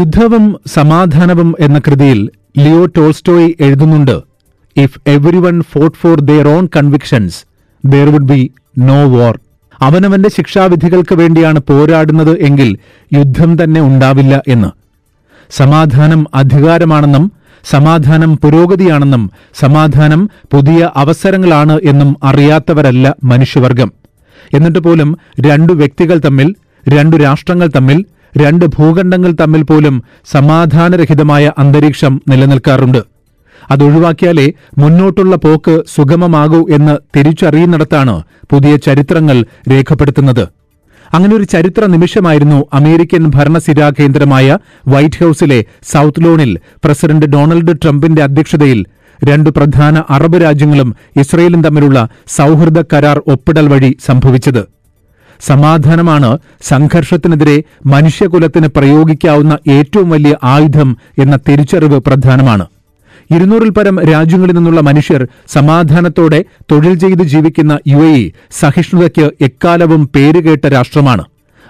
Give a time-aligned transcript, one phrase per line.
[0.00, 2.18] യുദ്ധവും സമാധാനവും എന്ന കൃതിയിൽ
[2.58, 4.16] ലിയോ ടോൾസ്റ്റോയ് എഴുതുന്നുണ്ട്
[4.76, 5.00] if
[5.36, 7.38] everyone fought for their own convictions
[7.84, 8.40] there would be
[8.78, 9.34] no war
[9.80, 12.70] അവനവന്റെ ശിക്ഷാവിധികൾക്ക് വേണ്ടിയാണ് പോരാടുന്നത് എങ്കിൽ
[13.12, 14.70] യുദ്ധം തന്നെ ഉണ്ടാവില്ല എന്ന്.
[15.50, 17.24] സമാധാനം അധികാരമാണെന്നും
[17.64, 19.22] സമാധാനം പുരോഗതിയാണെന്നും
[19.54, 20.20] സമാധാനം
[20.52, 23.90] പുതിയ അവസരങ്ങളാണ് എന്നും അറിയാത്തവരല്ല മനുഷ്യവർഗം.
[24.54, 25.10] എന്നിട്ട് പോലും
[25.40, 26.48] രണ്ടു വ്യക്തികൾ തമ്മിൽ
[26.88, 27.98] രണ്ടു രാഷ്ട്രങ്ങൾ തമ്മിൽ
[28.36, 33.02] രണ്ട് ഭൂഖണ്ഡങ്ങൾ തമ്മിൽ പോലും സമാധാനരഹിതമായ അന്തരീക്ഷം നിലനിൽക്കാറുണ്ട്.
[33.70, 40.48] അതൊഴിവാക്കിയാലേ മുന്നോട്ടുള്ള പോക്ക് സുഗമമാകൂ എന്ന് തിരിച്ചറിയുന്നിടത്താണ് പുതിയ ചരിത്രങ്ങൾ രേഖപ്പെടുത്തുന്നത്.
[41.14, 48.86] അങ്ങനെ ഒരു ചരിത്ര നിമിഷമായിരുന്നു അമേരിക്കൻ ഭരണസിരാ കേന്ദ്രമായ വൈറ്റ് ഹൌസിലെ സൌത്ത് ലോണിൽ പ്രസിഡന്റ് ഡൊണാൾഡ് ട്രംപിന്റെ അധ്യക്ഷതയിൽ
[49.30, 54.79] രണ്ട് പ്രധാന അറബ് രാജ്യങ്ങളും ഇസ്രയേലും തമ്മിലുള്ള സൌഹൃദ കരാർ ഒപ്പിടൽ വഴി സംഭവിച്ചത്.
[55.40, 62.66] സമാധാനമാണ് സംഘർഷത്തിനെതിരെ മനുഷ്യകുലത്തിന് പ്രയോഗിക്കാവുന്ന ഏറ്റവും വലിയ ആയുധം എന്ന തിരിച്ചറിവ് പ്രധാനമാണ്.
[63.30, 71.24] ഇരുന്നൂറിൽ പരം രാജ്യങ്ങളിൽ നിന്നുള്ള മനുഷ്യർ സമാധാനത്തോടെ തൊഴിൽ ചെയ്ത് ജീവിക്കുന്ന യു എ സഹിഷ്ണുതയ്ക്ക് എക്കാലവും പേരുകേട്ട രാഷ്ട്രമാണ്.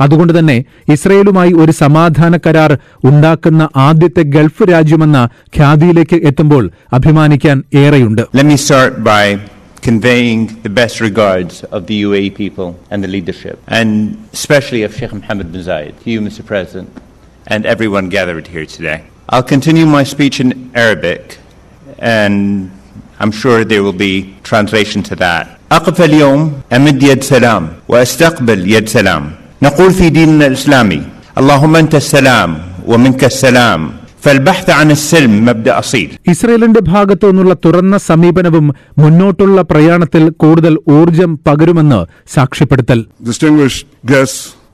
[0.00, 8.22] അതുകൊണ്ട് തന്നെ ഇസ്രയേലുമായി ഒരു സമാധാന കരാർ ഉണ്ടാക്കുന്ന ആദ്യത്തെ ഗൾഫ് രാജ്യമെന്ന ഖ്യാതിയിലേക്ക് എത്തുമ്പോൾ അഭിമാനിക്കാൻ ഏറെയുണ്ട്.
[9.85, 13.59] Let me start by conveying the best regards of the UAE people and the leadership,
[13.67, 16.45] and especially of Sheikh Mohammed bin Zayed, to you, Mr.
[16.45, 16.89] President,
[17.47, 19.03] and everyone gathered here today.
[19.29, 21.37] I'll continue my speech in Arabic,
[21.99, 22.69] and
[23.19, 25.57] I'm sure there will be translation to that.
[25.71, 31.03] أقف اليوم أمد يد سلام وأستقبل يد سلام نقول في ديننا الإسلامي
[31.37, 33.91] اللهم أنت السلام ومنك السلام
[36.26, 38.66] ഇസ്രയേലിന്റെ ഭാഗത്തു നിന്നുള്ള തുറന്ന സമീപനവും
[38.98, 42.00] മുന്നോട്ടുള്ള പ്രയാണത്തിൽ കൂടുതൽ ഊർജം പകരുമെന്ന്
[42.34, 43.00] സാക്ഷ്യപ്പെടുത്തൽ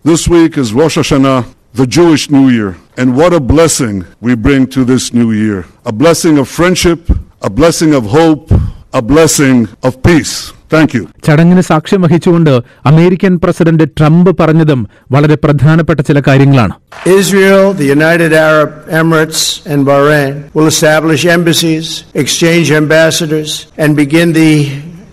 [0.04, 1.40] This week is Rosh Hashanah,
[1.74, 2.70] the Jewish New Year.
[2.98, 7.02] And what a blessing we bring to this new year a blessing of friendship,
[7.42, 8.46] a blessing of hope,
[8.92, 10.34] a blessing of peace.
[10.73, 11.03] Thank you.
[11.27, 12.51] ചടങ്ങിന് സാക്ഷ്യം വഹിച്ചുകൊണ്ട്
[12.91, 14.81] American president Trump പറഞ്ഞതും
[15.15, 16.73] വളരെ പ്രധാനപ്പെട്ട ചില കാര്യങ്ങളാണ്
[17.21, 18.69] Israel, the United Arab
[19.01, 19.41] Emirates,
[19.71, 21.87] and Bahrain will establish embassies,
[22.23, 23.51] exchange ambassadors,
[23.83, 24.51] and begin the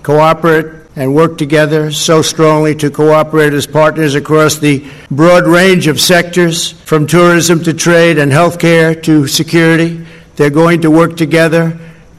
[0.03, 4.75] cooperate and work together so strongly to cooperate as partners across the
[5.11, 9.91] broad range of sectors, from tourism to trade and healthcare to security.
[10.37, 11.65] They're going to work together.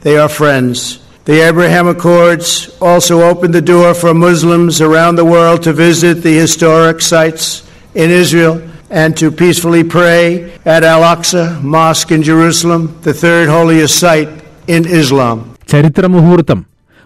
[0.02, 0.78] They are friends.
[1.26, 2.48] The Abraham Accords
[2.80, 7.44] also open the door for Muslims around the world to visit the historic sites
[7.94, 8.54] in Israel
[8.92, 10.24] and to peacefully pray
[10.64, 11.42] at Al Aqsa
[11.74, 14.30] Mosque in Jerusalem, the third holiest site
[14.68, 15.36] in Islam.
[15.72, 16.60] ചരിത്ര മുഹൂർത്തം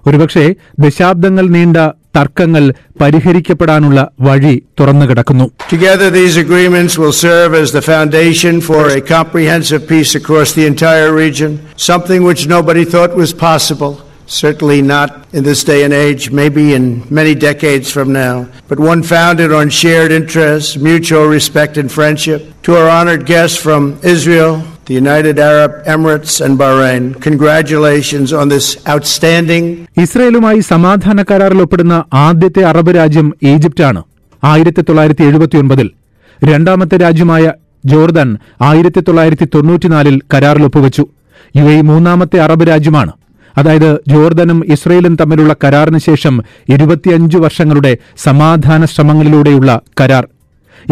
[0.06, 0.44] ഒരുപക്ഷെ
[0.84, 1.78] ദശാബ്ദങ്ങൾ നീണ്ട
[2.16, 2.65] തർക്കങ്ങൾ
[3.00, 10.12] പരിഹരിക്കപ്പെടാനുള്ള വഴി തുറന്നുകിടക്കുന്നു Together, these agreements will serve as the foundation for a comprehensive peace
[10.21, 11.53] across the entire region,
[11.91, 13.93] something which nobody thought was possible.
[14.28, 18.36] Certainly not in this day and age, maybe in many decades from now,
[18.68, 22.40] but one founded on shared interests, mutual respect, and friendship.
[22.64, 24.53] To our honored guests from Israel,
[24.85, 29.66] the United Arab Emirates, and Bahrain, congratulations on this outstanding
[29.97, 34.02] ഇസ്രയേലുമായി സമാധാന കരാറിൽ ഒപ്പിടുന്ന ആദ്യത്തെ Arab രാജ്യം ഈജിപ്റ്റാണ്
[34.44, 35.88] ആയിരത്തി തൊള്ളായിരത്തി എഴുപത്തിയൊൻപതിൽ
[36.40, 37.44] രണ്ടാമത്തെ രാജ്യമായ
[37.84, 38.30] Jordan
[38.69, 41.03] ആയിരത്തി തൊള്ളായിരത്തി തൊണ്ണൂറ്റിനാലിൽ കരാറിൽ ഒപ്പുവച്ചു
[41.56, 43.12] യു എ മൂന്നാമത്തെ അറബ് രാജ്യമാണ്
[43.57, 50.27] അതായത് ജോർദനും ഇസ്രയേലും തമ്മിലുള്ള കരാറിന് ശേഷം ഇരുപത്തിയഞ്ച് വർഷങ്ങളുടെ സമാധാന ശ്രമങ്ങളിലൂടെയുള്ള കരാർ.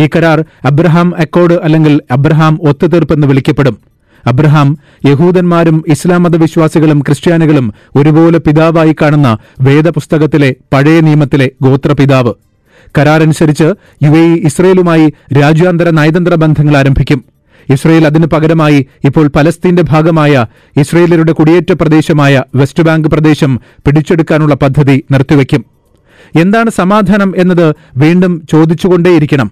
[0.02, 3.78] ഈ കരാർ അബ്രഹാം അക്കോർഡ് അല്ലെങ്കിൽ അബ്രഹാം ഒത്തുതീർപ്പെന്ന് വിളിക്കപ്പെടും.
[4.26, 12.34] അബ്രഹാം യഹൂദന്മാരും ഇസ്ലാം മതവിശ്വാസികളും ക്രിസ്ത്യാനികളും ഒരുപോലെ പിതാവായി കാണുന്ന വേദപുസ്തകത്തിലെ പഴയ നിയമത്തിലെ ഗോത്രപിതാവ്.
[12.98, 17.33] കരാറനുസരിച്ച് യു എ ഇസ്രയേലുമായി രാജ്യാന്തര നയതന്ത്ര ബന്ധങ്ങൾ ആരംഭിക്കും.
[17.70, 20.46] ഇസ്രയേൽ അതിനു പകരമായി ഇപ്പോൾ പലസ്തീന്റെ ഭാഗമായ
[20.78, 25.66] ഇസ്രയേലരുടെ കുടിയേറ്റ പ്രദേശമായ വെസ്റ്റ് ബാങ്ക് പ്രദേശം പിടിച്ചെടുക്കാനുള്ള പദ്ധതി നിർത്തിവെക്കും
[26.40, 29.52] എന്താണ് സമാധാനം എന്നത് വീണ്ടും ചോദിച്ചുകൊണ്ടേയിരിക്കണം.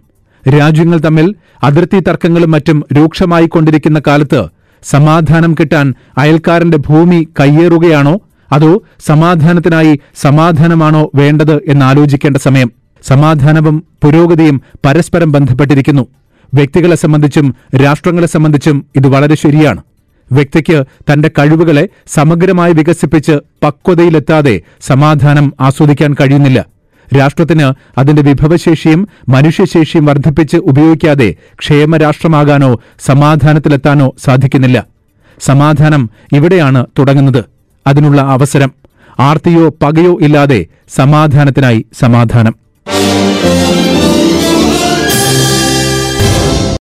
[0.57, 4.47] രാജ്യങ്ങൾ തമ്മിൽ അതിർത്തി തർക്കങ്ങളും മറ്റും രൂക്ഷമായിക്കൊണ്ടിരിക്കുന്ന കാലത്ത്
[4.83, 8.19] സമാധാനം കിട്ടാൻ അയൽക്കാരന്റെ ഭൂമി കയ്യേറുകയാണോ?
[8.51, 12.71] അതോ സമാധാനത്തിനായി സമാധാനമാണോ വേണ്ടത് എന്നാലോചിക്കേണ്ട സമയം.
[13.07, 16.07] സമാധാനവും പുരോഗതിയും പരസ്പരം ബന്ധപ്പെട്ടിരിക്കുന്നു.
[16.53, 19.81] വ്യക്തികളെ സംബന്ധിച്ചും രാഷ്ട്രങ്ങളെ സംബന്ധിച്ചും ഇത് വളരെ ശരിയാണ്.
[20.31, 20.83] വ്യക്തിക്ക്
[21.13, 23.31] തന്റെ കഴിവുകളെ സമഗ്രമായി വികസിപ്പിച്ച്
[23.63, 26.65] പക്വതയിലെത്താതെ സമാധാനം ആസ്വദിക്കാൻ കഴിയുന്നില്ല.
[27.19, 34.85] രാഷ്ട്രത്തിന് അതിന്റെ വിഭവശേഷിയും മനുഷ്യശേഷിയും വർദ്ധിപ്പിച്ച് ഉപയോഗിക്കാതെ ക്ഷേമരാഷ്ട്രമാകാനോ സമാധാനത്തിലെത്താനോ സാധിക്കുന്നില്ല.
[35.41, 37.43] സമാധാനം ഇവിടെയാണ് തുടങ്ങുന്നത്.
[37.87, 38.71] അതിനുള്ള അവസരം
[39.19, 40.65] ആർത്തിയോ പകയോ ഇല്ലാതെ
[40.95, 42.55] സമാധാനത്തിനായി സമാധാനം.